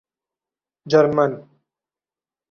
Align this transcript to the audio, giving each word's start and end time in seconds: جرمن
جرمن 0.91 1.31